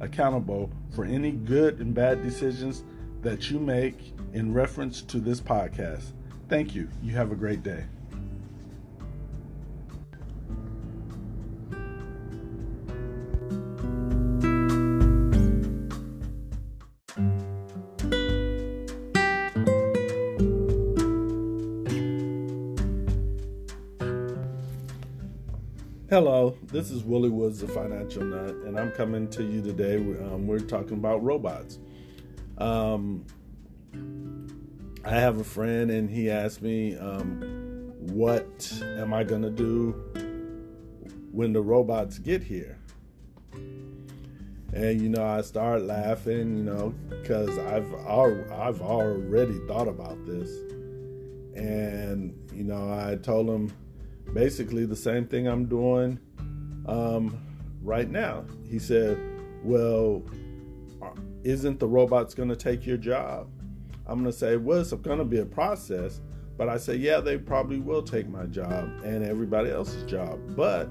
[0.00, 2.84] accountable for any good and bad decisions
[3.22, 6.12] that you make in reference to this podcast.
[6.48, 6.88] Thank you.
[7.02, 7.84] You have a great day.
[26.76, 29.96] This is Willie Woods, the Financial Nut, and I'm coming to you today.
[29.96, 31.78] Um, we're talking about robots.
[32.58, 33.24] Um,
[35.02, 39.92] I have a friend, and he asked me, um, What am I going to do
[41.32, 42.78] when the robots get here?
[43.54, 50.50] And you know, I start laughing, you know, because I've I've already thought about this,
[51.56, 53.72] and you know, I told him
[54.34, 56.20] basically the same thing I'm doing
[56.86, 57.38] um,
[57.82, 58.44] right now.
[58.68, 59.18] He said,
[59.62, 60.22] Well,
[61.44, 63.48] isn't the robots going to take your job?
[64.06, 66.20] I'm going to say, Well, it's going to be a process.
[66.56, 70.38] But I say, Yeah, they probably will take my job and everybody else's job.
[70.56, 70.88] But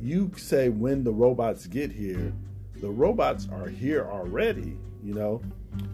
[0.00, 2.32] you say when the robots get here,
[2.80, 5.42] the robots are here already, you know?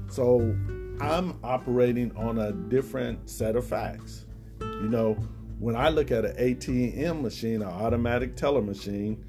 [0.09, 0.57] So
[1.01, 4.27] I'm operating on a different set of facts.
[4.61, 5.17] You know,
[5.59, 9.25] when I look at an ATM machine, an automatic teller machine,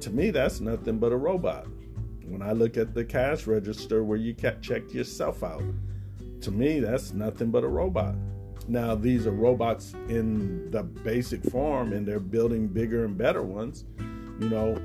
[0.00, 1.66] to me that's nothing but a robot.
[2.24, 5.62] When I look at the cash register where you check yourself out,
[6.42, 8.14] to me that's nothing but a robot.
[8.68, 13.84] Now these are robots in the basic form, and they're building bigger and better ones.
[14.40, 14.80] You know,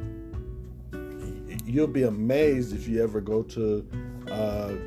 [1.65, 3.87] you'll be amazed if you ever go to
[4.27, 4.77] a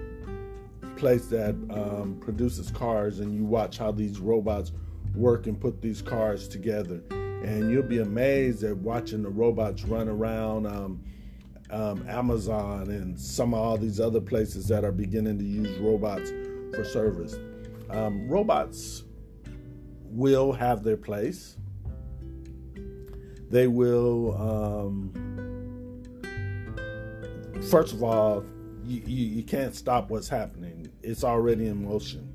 [0.96, 4.72] place that um, produces cars and you watch how these robots
[5.14, 7.02] work and put these cars together.
[7.10, 11.04] And you'll be amazed at watching the robots run around um,
[11.70, 16.30] um, Amazon and some of all these other places that are beginning to use robots
[16.74, 17.36] for service.
[17.90, 19.04] Um, robots
[20.04, 21.56] will have their place.
[23.50, 25.12] They will, um,
[27.70, 28.44] first of all,
[28.84, 32.31] you, you, you can't stop what's happening, it's already in motion.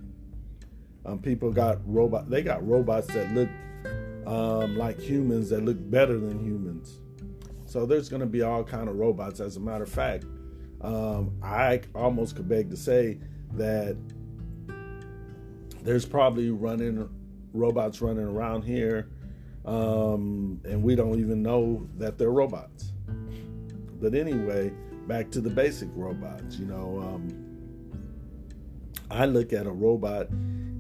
[1.08, 2.30] Um, people got robot.
[2.30, 3.50] They got robots that look
[4.28, 7.00] um, like humans that look better than humans.
[7.66, 9.40] So there's going to be all kind of robots.
[9.40, 10.26] As a matter of fact,
[10.82, 13.20] um, I almost could beg to say
[13.54, 13.98] that
[15.82, 17.10] there's probably running
[17.54, 19.10] robots running around here,
[19.66, 22.92] um, and we don't even know that they're robots.
[24.02, 24.74] But anyway,
[25.08, 26.58] back to the basic robots.
[26.58, 27.48] You know, um,
[29.10, 30.28] I look at a robot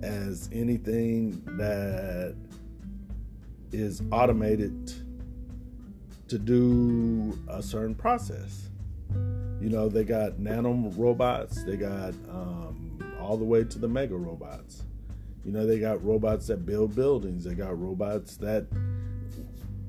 [0.02, 2.35] as anything that
[3.72, 4.94] is automated
[6.28, 8.69] to do a certain process.
[9.59, 14.16] You know, they got nano robots, they got um, all the way to the mega
[14.16, 14.84] robots.
[15.44, 18.68] You know, they got robots that build buildings, they got robots that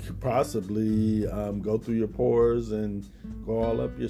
[0.04, 3.06] could possibly um, go through your pores and
[3.44, 4.08] go all up your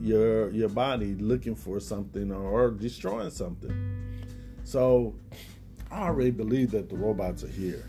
[0.00, 4.03] your your body looking for something or destroying something.
[4.64, 5.14] So
[5.90, 7.84] I already believe that the robots are here,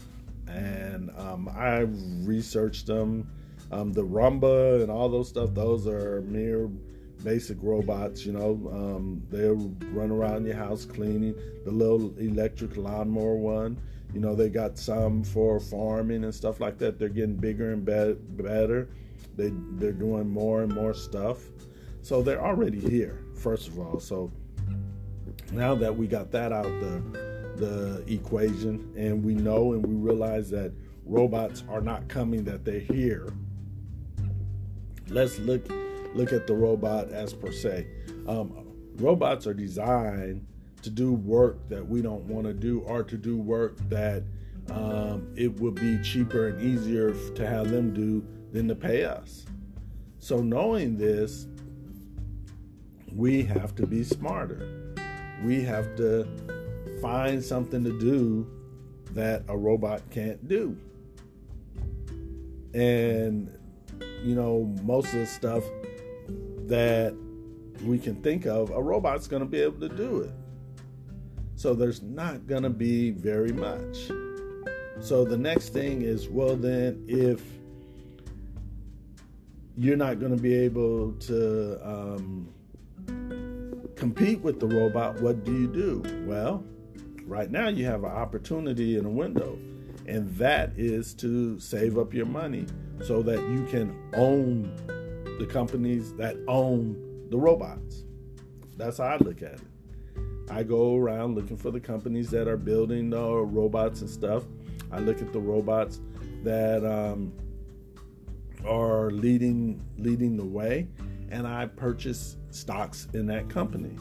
[0.47, 1.79] and um, I
[2.27, 3.31] researched them.
[3.71, 6.69] Um, the Roomba and all those stuff; those are mere
[7.23, 8.25] basic robots.
[8.25, 11.33] You know, um, they'll run around your house cleaning.
[11.63, 13.81] The little electric lawnmower one.
[14.13, 16.99] You know, they got some for farming and stuff like that.
[16.99, 18.89] They're getting bigger and be- better.
[19.35, 21.39] They they're doing more and more stuff.
[22.01, 23.23] So they're already here.
[23.33, 24.31] First of all, so
[25.55, 27.25] now that we got that out the
[27.55, 30.73] the equation and we know and we realize that
[31.05, 33.31] robots are not coming that they're here.
[35.07, 35.69] Let's look
[36.13, 37.87] look at the robot as per se.
[38.27, 40.45] Um, robots are designed
[40.81, 44.23] to do work that we don't want to do or to do work that
[44.69, 49.45] um, it would be cheaper and easier to have them do than to pay us.
[50.19, 51.47] So knowing this
[53.13, 54.84] we have to be smarter
[55.43, 56.27] we have to
[57.01, 58.47] find something to do
[59.11, 60.77] that a robot can't do.
[62.73, 63.49] And,
[64.23, 65.63] you know, most of the stuff
[66.67, 67.15] that
[67.83, 70.31] we can think of, a robot's going to be able to do it.
[71.55, 74.11] So there's not going to be very much.
[74.99, 77.41] So the next thing is well, then, if
[79.77, 82.53] you're not going to be able to um,
[84.05, 86.03] compete with the robot, what do you do?
[86.27, 86.63] Well,
[87.25, 89.57] right now you have an opportunity in a window,
[90.05, 92.67] and that is to save up your money
[93.03, 94.71] so that you can own
[95.39, 98.03] the companies that own the robots.
[98.77, 99.61] That's how I look at it.
[100.51, 104.43] I go around looking for the companies that are building the robots and stuff.
[104.91, 105.99] I look at the robots
[106.43, 107.33] that um,
[108.67, 110.89] are leading leading the way,
[111.29, 113.95] and I purchase stocks in that company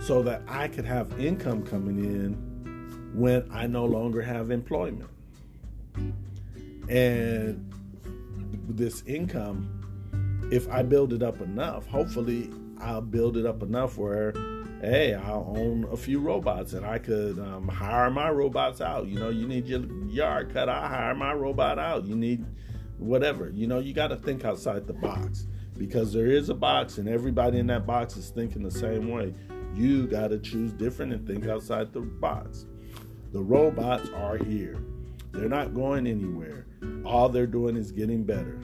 [0.00, 5.10] so that I could have income coming in when I no longer have employment.
[6.88, 7.72] And
[8.68, 14.32] this income, if I build it up enough, hopefully I'll build it up enough where,
[14.80, 19.06] hey, I'll own a few robots and I could um, hire my robots out.
[19.06, 22.04] You know, you need your yard cut, I hire my robot out.
[22.04, 22.44] You need
[22.98, 23.50] whatever.
[23.50, 25.46] You know, you got to think outside the box
[25.80, 29.32] because there is a box and everybody in that box is thinking the same way.
[29.74, 32.66] You got to choose different and think outside the box.
[33.32, 34.76] The robots are here.
[35.32, 36.66] They're not going anywhere.
[37.06, 38.60] All they're doing is getting better.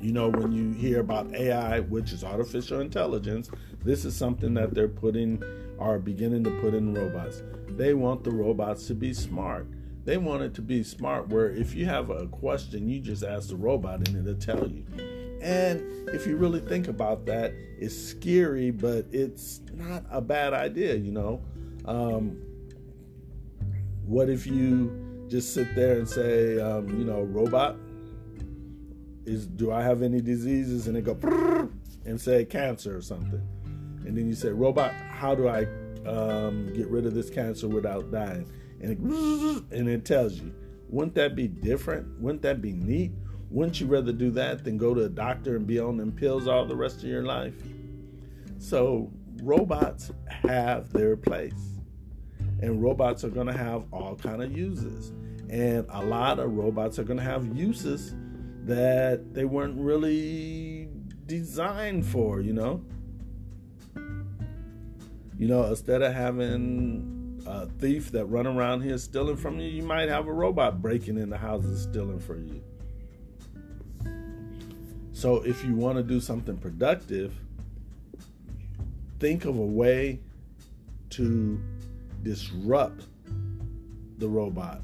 [0.00, 3.48] You know, when you hear about AI, which is artificial intelligence,
[3.84, 5.40] this is something that they're putting,
[5.78, 7.44] are beginning to put in robots.
[7.68, 9.68] They want the robots to be smart.
[10.04, 13.50] They want it to be smart where if you have a question, you just ask
[13.50, 14.84] the robot and it'll tell you.
[15.40, 20.94] And if you really think about that, it's scary, but it's not a bad idea,
[20.94, 21.42] you know.
[21.84, 22.40] Um,
[24.04, 27.76] what if you just sit there and say, um, you know, robot,
[29.24, 30.86] is do I have any diseases?
[30.86, 31.18] And it go
[32.04, 33.42] and say cancer or something.
[34.04, 35.66] And then you say, robot, how do I
[36.06, 38.48] um, get rid of this cancer without dying?
[38.80, 38.98] and it,
[39.76, 40.52] and it tells you.
[40.88, 42.20] Wouldn't that be different?
[42.20, 43.12] Wouldn't that be neat?
[43.50, 46.46] Wouldn't you rather do that than go to a doctor and be on them pills
[46.46, 47.54] all the rest of your life?
[48.58, 49.10] So
[49.42, 51.78] robots have their place.
[52.60, 55.12] And robots are going to have all kind of uses.
[55.50, 58.14] And a lot of robots are going to have uses
[58.64, 60.88] that they weren't really
[61.26, 62.82] designed for, you know?
[65.38, 69.82] You know, instead of having a thief that run around here stealing from you, you
[69.82, 72.62] might have a robot breaking in the houses stealing for you.
[75.16, 77.32] So if you want to do something productive,
[79.18, 80.20] think of a way
[81.08, 81.58] to
[82.22, 83.06] disrupt
[84.18, 84.82] the robot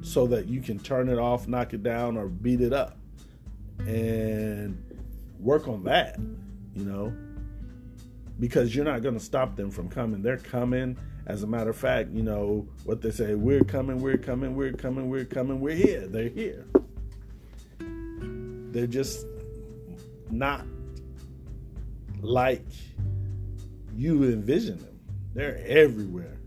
[0.00, 2.96] so that you can turn it off, knock it down, or beat it up.
[3.80, 4.80] And
[5.40, 6.16] work on that,
[6.76, 7.12] you know
[8.40, 10.20] because you're not going to stop them from coming.
[10.20, 10.96] They're coming.
[11.26, 14.72] As a matter of fact, you know what they say we're coming, we're coming, we're
[14.72, 16.06] coming, we're coming, we're here.
[16.06, 16.66] They're here.
[18.74, 19.24] They're just
[20.30, 20.66] not
[22.20, 22.66] like
[23.94, 25.00] you envision them.
[25.32, 26.38] They're everywhere.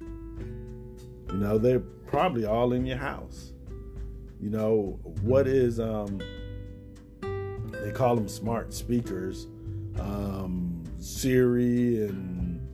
[0.00, 3.52] You know, they're probably all in your house.
[4.40, 6.20] You know, what is um
[7.72, 9.48] they call them smart speakers.
[9.98, 12.66] Um Siri and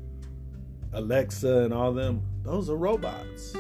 [0.93, 3.55] Alexa and all them, those are robots.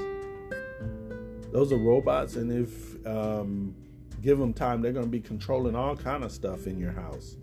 [1.52, 3.75] Those are robots, and if um,
[4.21, 7.37] give them time, they're going to be controlling all kind of stuff in your house.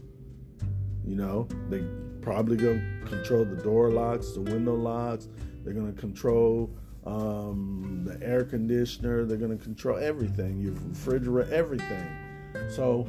[1.05, 1.83] You know, they
[2.21, 5.29] probably going to control the door locks, the window locks.
[5.63, 6.69] They're going to control
[7.05, 9.25] um, the air conditioner.
[9.25, 12.07] They're going to control everything, your refrigerator, everything.
[12.69, 13.07] So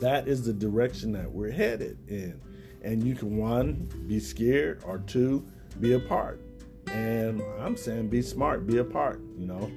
[0.00, 2.40] that is the direction that we're headed in.
[2.82, 5.46] And you can, one, be scared, or two,
[5.80, 6.40] be a part.
[6.86, 9.70] And I'm saying be smart, be a part, you know.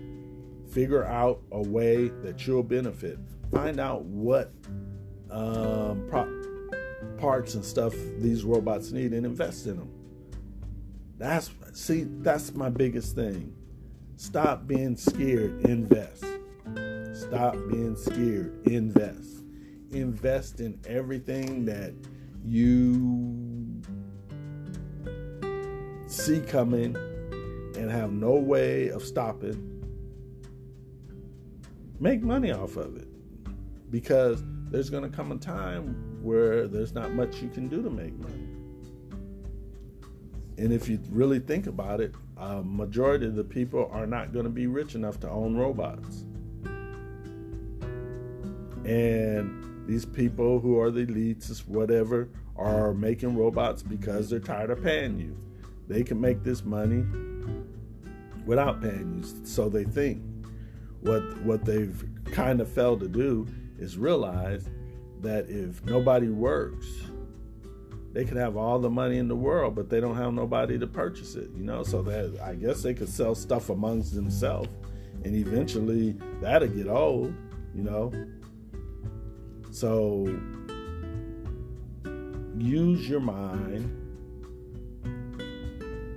[0.72, 3.20] Figure out a way that you'll benefit.
[3.52, 4.52] Find out what
[5.30, 6.42] um, pro-
[7.18, 9.90] parts and stuff these robots need and invest in them.
[11.18, 13.54] That's see, that's my biggest thing.
[14.16, 16.26] Stop being scared, invest.
[17.14, 19.32] Stop being scared, invest
[19.94, 21.94] invest in everything that
[22.44, 23.82] you
[26.08, 26.96] see coming
[27.78, 29.71] and have no way of stopping,
[32.02, 33.08] make money off of it.
[33.92, 37.90] Because there's going to come a time where there's not much you can do to
[37.90, 38.48] make money.
[40.58, 44.46] And if you really think about it, a majority of the people are not going
[44.46, 46.26] to be rich enough to own robots.
[48.86, 54.84] And these people who are the elites, whatever, are making robots because they're tired of
[54.84, 55.38] paying you.
[55.88, 57.04] They can make this money
[58.46, 60.24] without paying you, so they think.
[61.02, 63.48] What what they've kind of failed to do
[63.80, 64.70] is realize
[65.22, 66.88] that if nobody works,
[68.14, 70.88] they could have all the money in the world, but they don't have nobody to
[70.88, 71.84] purchase it, you know.
[71.84, 74.70] So that I guess they could sell stuff amongst themselves,
[75.24, 77.34] and eventually that'll get old,
[77.74, 78.12] you know.
[79.72, 80.28] So
[82.58, 83.98] use your mind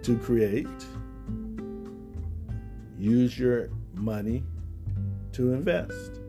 [0.03, 0.67] to create.
[2.99, 4.43] Use your money
[5.35, 6.21] to invest.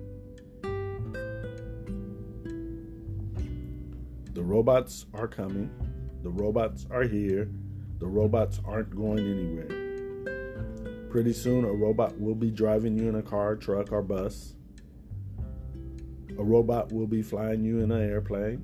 [4.34, 5.70] The robots are coming.
[6.24, 7.50] The robots are here.
[8.00, 11.10] The robots aren't going anywhere.
[11.10, 14.56] Pretty soon, a robot will be driving you in a car, truck, or bus.
[16.38, 18.64] A robot will be flying you in an airplane.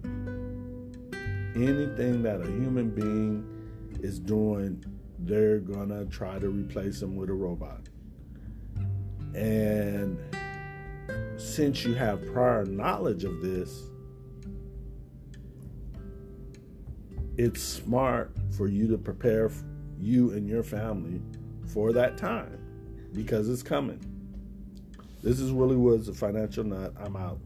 [1.56, 3.46] Anything that a human being
[4.02, 4.84] is doing,
[5.20, 7.91] they're gonna try to replace them with a robot.
[9.34, 10.20] And
[11.38, 13.84] since you have prior knowledge of this,
[17.38, 19.50] it's smart for you to prepare
[19.98, 21.22] you and your family
[21.68, 22.58] for that time
[23.14, 24.00] because it's coming.
[25.24, 26.94] This is Willie Woods, the Financial Nut.
[27.00, 27.40] I'm out.